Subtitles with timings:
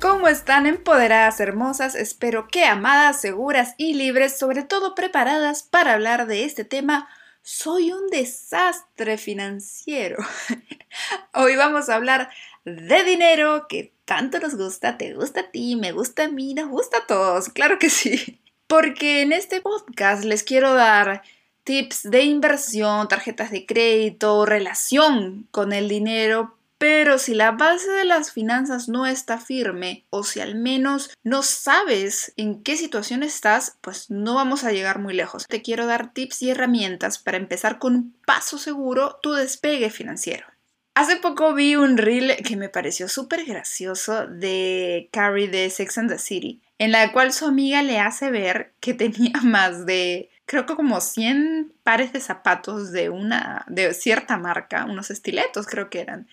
[0.00, 1.94] ¿Cómo están empoderadas hermosas?
[1.94, 7.06] Espero que amadas, seguras y libres, sobre todo preparadas para hablar de este tema.
[7.42, 10.16] Soy un desastre financiero.
[11.34, 12.30] Hoy vamos a hablar
[12.64, 16.70] de dinero que tanto nos gusta, te gusta a ti, me gusta a mí, nos
[16.70, 18.40] gusta a todos, claro que sí.
[18.68, 21.20] Porque en este podcast les quiero dar
[21.64, 28.06] tips de inversión, tarjetas de crédito, relación con el dinero pero si la base de
[28.06, 33.76] las finanzas no está firme o si al menos no sabes en qué situación estás,
[33.82, 35.46] pues no vamos a llegar muy lejos.
[35.46, 40.46] Te quiero dar tips y herramientas para empezar con un paso seguro tu despegue financiero.
[40.94, 46.10] Hace poco vi un reel que me pareció súper gracioso de Carrie de Sex and
[46.10, 50.64] the City, en la cual su amiga le hace ver que tenía más de creo
[50.64, 56.00] que como 100 pares de zapatos de una de cierta marca, unos estiletos creo que
[56.00, 56.26] eran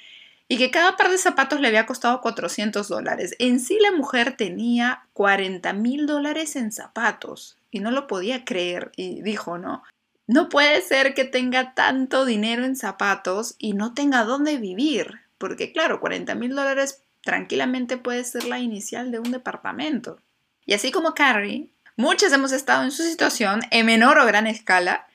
[0.47, 3.35] y que cada par de zapatos le había costado 400 dólares.
[3.39, 8.91] En sí la mujer tenía 40 mil dólares en zapatos y no lo podía creer
[8.95, 9.83] y dijo, no,
[10.25, 15.71] no puede ser que tenga tanto dinero en zapatos y no tenga dónde vivir, porque
[15.71, 20.19] claro, 40 mil dólares tranquilamente puede ser la inicial de un departamento.
[20.65, 25.07] Y así como Carrie, muchas hemos estado en su situación en menor o gran escala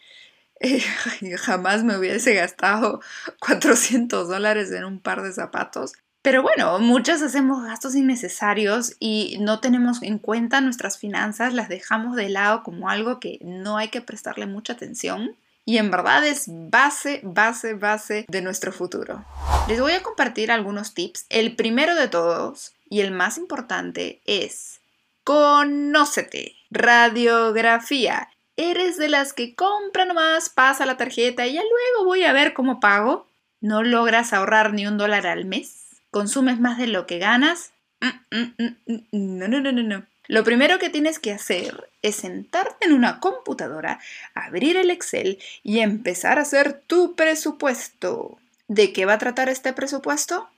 [1.38, 3.00] jamás me hubiese gastado
[3.40, 5.92] 400 dólares en un par de zapatos.
[6.22, 12.14] Pero bueno, muchas hacemos gastos innecesarios y no tenemos en cuenta nuestras finanzas, las dejamos
[12.14, 15.36] de lado como algo que no hay que prestarle mucha atención.
[15.64, 19.24] Y en verdad es base, base, base de nuestro futuro.
[19.68, 21.26] Les voy a compartir algunos tips.
[21.28, 24.80] El primero de todos y el más importante es
[25.24, 26.56] Conócete.
[26.70, 32.32] Radiografía ¿Eres de las que compra nomás, pasa la tarjeta y ya luego voy a
[32.32, 33.26] ver cómo pago?
[33.60, 35.86] ¿No logras ahorrar ni un dólar al mes?
[36.10, 37.72] ¿Consumes más de lo que ganas?
[38.00, 40.06] Mm, mm, mm, no, no, no, no, no.
[40.28, 44.00] Lo primero que tienes que hacer es sentarte en una computadora,
[44.34, 48.38] abrir el Excel y empezar a hacer tu presupuesto.
[48.68, 50.48] ¿De qué va a tratar este presupuesto?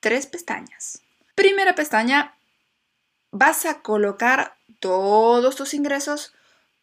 [0.00, 1.02] Tres pestañas.
[1.34, 2.34] Primera pestaña,
[3.30, 6.34] vas a colocar todos tus ingresos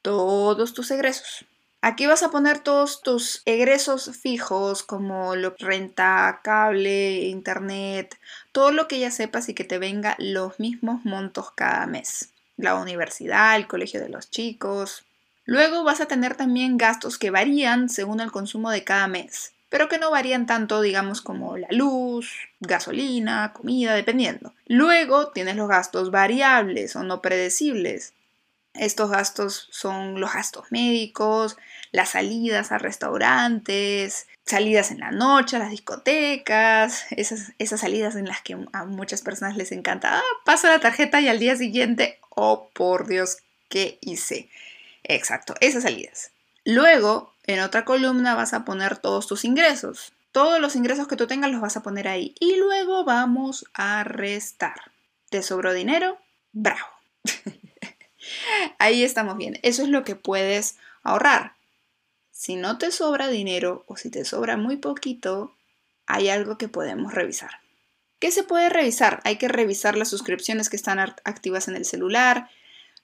[0.04, 1.46] todos tus egresos.
[1.82, 8.18] Aquí vas a poner todos tus egresos fijos como lo, renta, cable, internet,
[8.52, 12.30] todo lo que ya sepas y que te venga los mismos montos cada mes.
[12.56, 15.04] La universidad, el colegio de los chicos.
[15.46, 19.90] Luego vas a tener también gastos que varían según el consumo de cada mes, pero
[19.90, 22.30] que no varían tanto, digamos, como la luz,
[22.62, 24.54] gasolina, comida, dependiendo.
[24.68, 28.14] Luego tienes los gastos variables o no predecibles,
[28.74, 31.58] estos gastos son los gastos médicos,
[31.92, 38.28] las salidas a restaurantes, salidas en la noche, a las discotecas, esas, esas salidas en
[38.28, 42.20] las que a muchas personas les encanta, ah, paso la tarjeta y al día siguiente,
[42.30, 43.38] oh por Dios,
[43.70, 44.50] ¿qué hice?
[45.04, 46.32] Exacto, esas salidas.
[46.66, 50.14] Luego, en otra columna vas a poner todos tus ingresos.
[50.32, 52.34] Todos los ingresos que tú tengas los vas a poner ahí.
[52.40, 54.92] Y luego vamos a restar.
[55.30, 56.18] ¿Te sobró dinero?
[56.54, 56.88] Bravo.
[58.80, 59.60] Ahí estamos bien.
[59.64, 61.54] Eso es lo que puedes ahorrar.
[62.32, 65.54] Si no te sobra dinero o si te sobra muy poquito,
[66.06, 67.52] hay algo que podemos revisar.
[68.20, 69.22] ¿Qué se puede revisar?
[69.24, 72.50] Hay que revisar las suscripciones que están activas en el celular,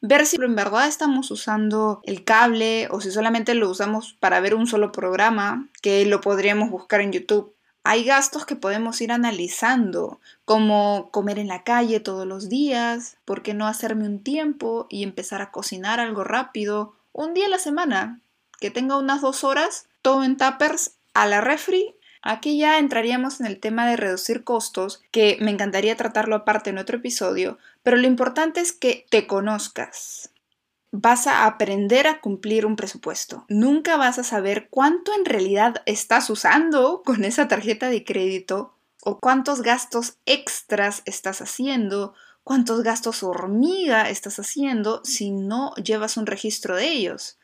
[0.01, 4.55] ver si en verdad estamos usando el cable o si solamente lo usamos para ver
[4.55, 7.53] un solo programa, que lo podríamos buscar en YouTube.
[7.83, 13.41] Hay gastos que podemos ir analizando, como comer en la calle todos los días, por
[13.41, 17.59] qué no hacerme un tiempo y empezar a cocinar algo rápido, un día a la
[17.59, 18.19] semana,
[18.59, 21.95] que tenga unas dos horas, todo en tuppers, a la refri.
[22.21, 26.77] Aquí ya entraríamos en el tema de reducir costos, que me encantaría tratarlo aparte en
[26.77, 30.31] otro episodio, pero lo importante es que te conozcas,
[30.91, 33.45] vas a aprender a cumplir un presupuesto.
[33.47, 39.19] Nunca vas a saber cuánto en realidad estás usando con esa tarjeta de crédito o
[39.19, 42.13] cuántos gastos extras estás haciendo,
[42.43, 47.37] cuántos gastos hormiga estás haciendo si no llevas un registro de ellos.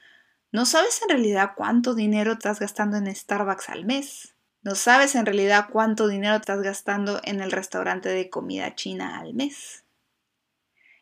[0.52, 4.36] No sabes en realidad cuánto dinero estás gastando en Starbucks al mes.
[4.64, 9.34] No sabes en realidad cuánto dinero estás gastando en el restaurante de comida china al
[9.36, 9.85] mes.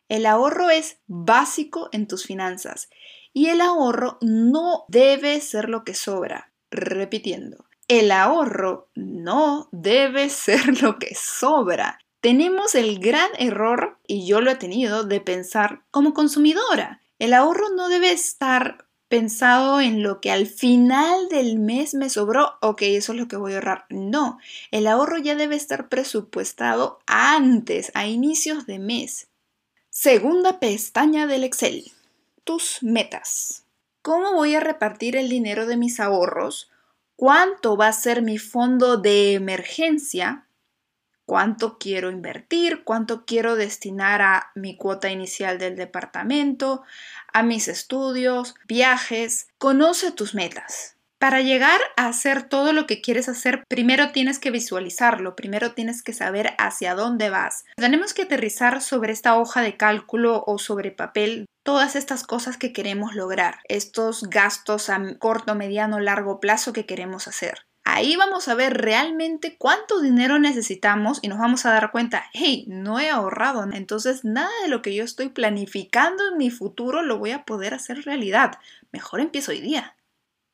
[0.08, 2.88] El ahorro es básico en tus finanzas
[3.32, 6.52] y el ahorro no debe ser lo que sobra.
[6.70, 11.98] Repitiendo, el ahorro no debe ser lo que sobra.
[12.20, 17.02] Tenemos el gran error, y yo lo he tenido, de pensar como consumidora.
[17.18, 22.54] El ahorro no debe estar pensado en lo que al final del mes me sobró,
[22.62, 23.84] ok, eso es lo que voy a ahorrar.
[23.90, 24.38] No,
[24.70, 29.28] el ahorro ya debe estar presupuestado antes, a inicios de mes.
[29.96, 31.92] Segunda pestaña del Excel.
[32.42, 33.62] Tus metas.
[34.02, 36.68] ¿Cómo voy a repartir el dinero de mis ahorros?
[37.14, 40.48] ¿Cuánto va a ser mi fondo de emergencia?
[41.26, 46.82] cuánto quiero invertir, cuánto quiero destinar a mi cuota inicial del departamento,
[47.32, 49.48] a mis estudios, viajes.
[49.58, 50.93] Conoce tus metas.
[51.24, 56.02] Para llegar a hacer todo lo que quieres hacer, primero tienes que visualizarlo, primero tienes
[56.02, 57.64] que saber hacia dónde vas.
[57.76, 62.74] Tenemos que aterrizar sobre esta hoja de cálculo o sobre papel todas estas cosas que
[62.74, 67.60] queremos lograr, estos gastos a corto, mediano, largo plazo que queremos hacer.
[67.84, 72.66] Ahí vamos a ver realmente cuánto dinero necesitamos y nos vamos a dar cuenta, hey,
[72.68, 77.16] no he ahorrado, entonces nada de lo que yo estoy planificando en mi futuro lo
[77.16, 78.58] voy a poder hacer realidad.
[78.92, 79.94] Mejor empiezo hoy día.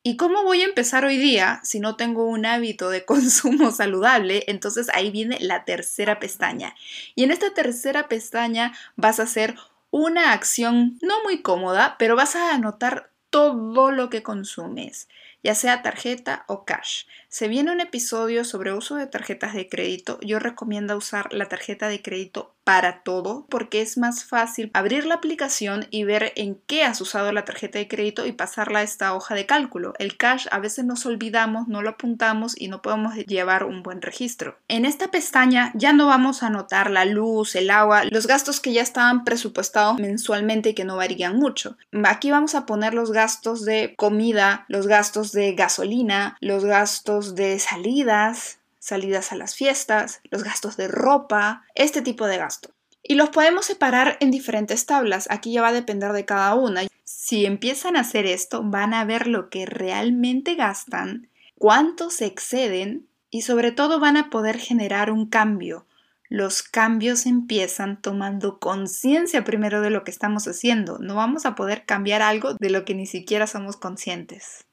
[0.03, 4.43] ¿Y cómo voy a empezar hoy día si no tengo un hábito de consumo saludable?
[4.47, 6.75] Entonces ahí viene la tercera pestaña.
[7.13, 9.55] Y en esta tercera pestaña vas a hacer
[9.91, 15.07] una acción no muy cómoda, pero vas a anotar todo lo que consumes
[15.43, 17.05] ya sea tarjeta o cash.
[17.27, 20.19] Se viene un episodio sobre uso de tarjetas de crédito.
[20.21, 25.15] Yo recomiendo usar la tarjeta de crédito para todo porque es más fácil abrir la
[25.15, 29.13] aplicación y ver en qué has usado la tarjeta de crédito y pasarla a esta
[29.13, 29.93] hoja de cálculo.
[29.99, 34.01] El cash a veces nos olvidamos, no lo apuntamos y no podemos llevar un buen
[34.01, 34.57] registro.
[34.67, 38.73] En esta pestaña ya no vamos a anotar la luz, el agua, los gastos que
[38.73, 41.77] ya estaban presupuestados mensualmente y que no varían mucho.
[42.03, 47.59] Aquí vamos a poner los gastos de comida, los gastos de gasolina, los gastos de
[47.59, 52.73] salidas, salidas a las fiestas, los gastos de ropa, este tipo de gastos.
[53.03, 55.27] Y los podemos separar en diferentes tablas.
[55.29, 56.81] Aquí ya va a depender de cada una.
[57.03, 63.07] Si empiezan a hacer esto, van a ver lo que realmente gastan, cuánto se exceden
[63.29, 65.85] y sobre todo van a poder generar un cambio.
[66.27, 70.97] Los cambios empiezan tomando conciencia primero de lo que estamos haciendo.
[70.99, 74.65] No vamos a poder cambiar algo de lo que ni siquiera somos conscientes.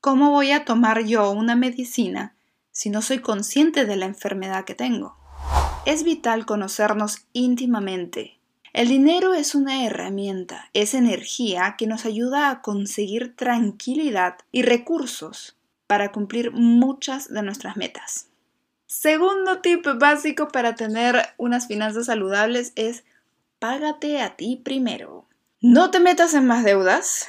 [0.00, 2.36] ¿Cómo voy a tomar yo una medicina
[2.78, 5.16] si no soy consciente de la enfermedad que tengo?
[5.84, 8.38] Es vital conocernos íntimamente.
[8.72, 15.56] El dinero es una herramienta, es energía que nos ayuda a conseguir tranquilidad y recursos
[15.88, 18.28] para cumplir muchas de nuestras metas.
[18.86, 23.02] Segundo tip básico para tener unas finanzas saludables es
[23.58, 25.26] págate a ti primero.
[25.60, 27.26] No te metas en más deudas,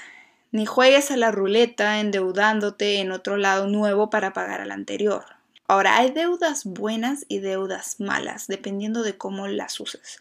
[0.52, 5.39] ni juegues a la ruleta endeudándote en otro lado nuevo para pagar al anterior.
[5.70, 10.20] Ahora, hay deudas buenas y deudas malas, dependiendo de cómo las uses.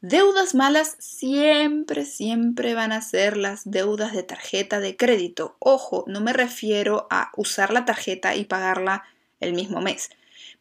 [0.00, 5.54] Deudas malas siempre, siempre van a ser las deudas de tarjeta de crédito.
[5.58, 9.04] Ojo, no me refiero a usar la tarjeta y pagarla
[9.38, 10.08] el mismo mes.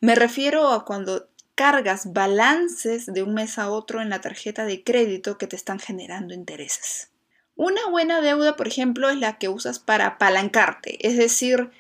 [0.02, 4.84] Me refiero a cuando cargas balances de un mes a otro en la tarjeta de
[4.84, 7.10] crédito que te están generando intereses.
[7.56, 11.72] Una buena deuda, por ejemplo, es la que usas para apalancarte, es decir,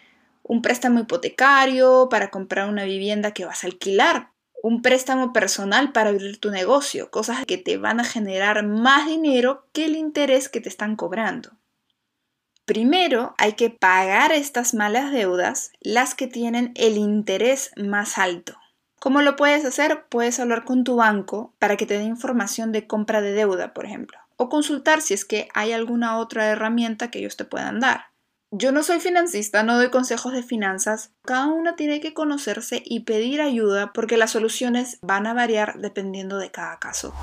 [0.50, 4.32] un préstamo hipotecario para comprar una vivienda que vas a alquilar,
[4.64, 9.68] un préstamo personal para abrir tu negocio, cosas que te van a generar más dinero
[9.74, 11.52] que el interés que te están cobrando.
[12.66, 18.58] Primero hay que pagar estas malas deudas, las que tienen el interés más alto.
[19.00, 20.06] ¿Cómo lo puedes hacer?
[20.10, 23.86] Puedes hablar con tu banco para que te dé información de compra de deuda, por
[23.86, 28.06] ejemplo o consultar si es que hay alguna otra herramienta que ellos te puedan dar.
[28.52, 31.14] Yo no soy financista, no doy consejos de finanzas.
[31.24, 36.40] Cada uno tiene que conocerse y pedir ayuda porque las soluciones van a variar dependiendo
[36.40, 37.14] de cada caso.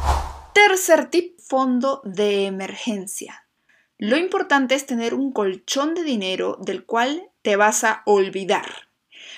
[0.55, 3.49] Tercer tip, fondo de emergencia.
[3.99, 8.89] Lo importante es tener un colchón de dinero del cual te vas a olvidar.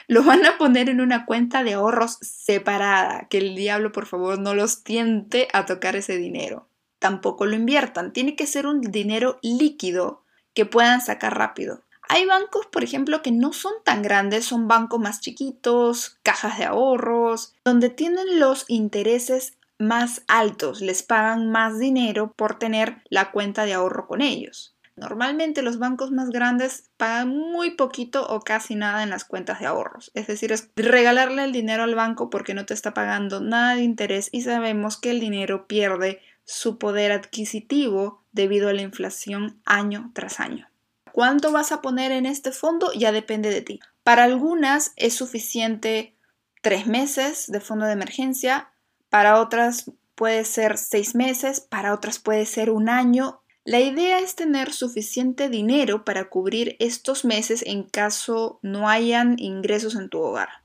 [0.08, 4.38] Lo van a poner en una cuenta de ahorros separada, que el diablo por favor
[4.38, 6.68] no los tiente a tocar ese dinero
[6.98, 8.12] tampoco lo inviertan.
[8.12, 10.24] Tiene que ser un dinero líquido
[10.58, 11.84] que puedan sacar rápido.
[12.08, 16.64] Hay bancos, por ejemplo, que no son tan grandes, son bancos más chiquitos, cajas de
[16.64, 23.66] ahorros, donde tienen los intereses más altos, les pagan más dinero por tener la cuenta
[23.66, 24.74] de ahorro con ellos.
[24.96, 29.66] Normalmente los bancos más grandes pagan muy poquito o casi nada en las cuentas de
[29.66, 30.10] ahorros.
[30.14, 33.82] Es decir, es regalarle el dinero al banco porque no te está pagando nada de
[33.82, 40.12] interés y sabemos que el dinero pierde su poder adquisitivo debido a la inflación año
[40.14, 40.70] tras año.
[41.12, 42.92] ¿Cuánto vas a poner en este fondo?
[42.92, 43.80] Ya depende de ti.
[44.04, 46.16] Para algunas es suficiente
[46.62, 48.70] tres meses de fondo de emergencia,
[49.08, 53.42] para otras puede ser seis meses, para otras puede ser un año.
[53.64, 59.96] La idea es tener suficiente dinero para cubrir estos meses en caso no hayan ingresos
[59.96, 60.57] en tu hogar.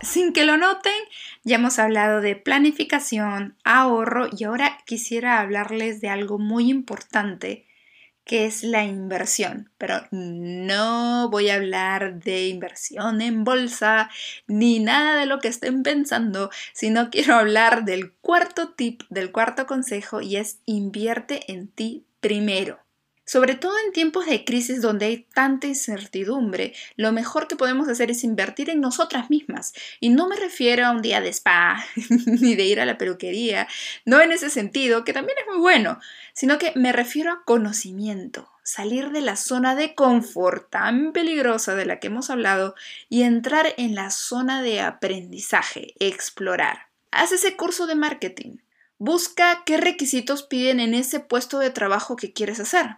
[0.00, 0.92] Sin que lo noten,
[1.42, 7.66] ya hemos hablado de planificación, ahorro y ahora quisiera hablarles de algo muy importante
[8.24, 9.72] que es la inversión.
[9.76, 14.08] Pero no voy a hablar de inversión en bolsa
[14.46, 19.66] ni nada de lo que estén pensando, sino quiero hablar del cuarto tip, del cuarto
[19.66, 22.78] consejo y es invierte en ti primero.
[23.28, 28.10] Sobre todo en tiempos de crisis donde hay tanta incertidumbre, lo mejor que podemos hacer
[28.10, 29.74] es invertir en nosotras mismas.
[30.00, 31.84] Y no me refiero a un día de spa
[32.24, 33.68] ni de ir a la peluquería,
[34.06, 36.00] no en ese sentido, que también es muy bueno,
[36.32, 41.84] sino que me refiero a conocimiento, salir de la zona de confort tan peligrosa de
[41.84, 42.76] la que hemos hablado
[43.10, 46.86] y entrar en la zona de aprendizaje, explorar.
[47.10, 48.56] Haz ese curso de marketing.
[48.96, 52.96] Busca qué requisitos piden en ese puesto de trabajo que quieres hacer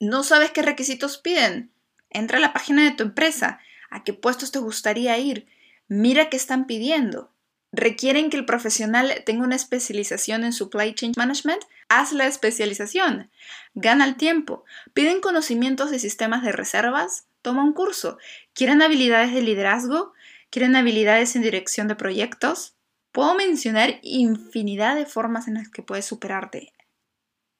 [0.00, 1.70] no sabes qué requisitos piden.
[2.08, 3.60] Entra a la página de tu empresa.
[3.90, 5.46] ¿A qué puestos te gustaría ir?
[5.88, 7.30] Mira qué están pidiendo.
[7.70, 11.62] ¿Requieren que el profesional tenga una especialización en Supply Chain Management?
[11.88, 13.30] Haz la especialización.
[13.74, 14.64] Gana el tiempo.
[14.94, 17.26] ¿Piden conocimientos de sistemas de reservas?
[17.42, 18.18] Toma un curso.
[18.54, 20.14] ¿Quieren habilidades de liderazgo?
[20.50, 22.74] ¿Quieren habilidades en dirección de proyectos?
[23.12, 26.72] Puedo mencionar infinidad de formas en las que puedes superarte.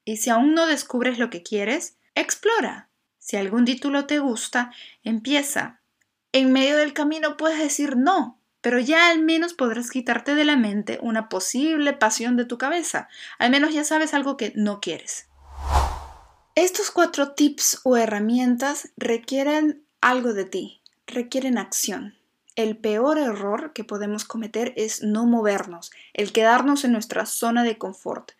[0.04, 2.88] Y si aún no descubres lo que quieres, Explora.
[3.18, 4.72] Si algún título te gusta,
[5.04, 5.80] empieza.
[6.32, 10.56] En medio del camino puedes decir no, pero ya al menos podrás quitarte de la
[10.56, 13.08] mente una posible pasión de tu cabeza.
[13.38, 15.28] Al menos ya sabes algo que no quieres.
[16.54, 22.16] Estos cuatro tips o herramientas requieren algo de ti, requieren acción.
[22.56, 27.78] El peor error que podemos cometer es no movernos, el quedarnos en nuestra zona de
[27.78, 28.32] confort.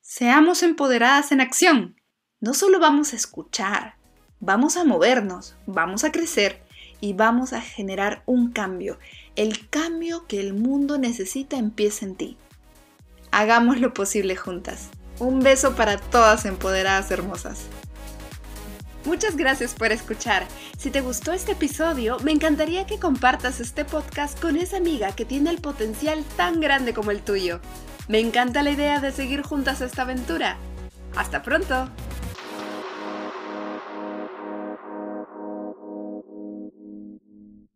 [0.00, 2.01] Seamos empoderadas en acción
[2.42, 3.94] no solo vamos a escuchar,
[4.40, 6.60] vamos a movernos, vamos a crecer
[7.00, 8.98] y vamos a generar un cambio.
[9.36, 12.36] El cambio que el mundo necesita empieza en ti.
[13.30, 14.88] Hagamos lo posible juntas.
[15.20, 17.60] Un beso para todas empoderadas hermosas.
[19.04, 20.44] Muchas gracias por escuchar.
[20.76, 25.24] Si te gustó este episodio, me encantaría que compartas este podcast con esa amiga que
[25.24, 27.60] tiene el potencial tan grande como el tuyo.
[28.08, 30.56] Me encanta la idea de seguir juntas esta aventura.
[31.14, 31.88] Hasta pronto.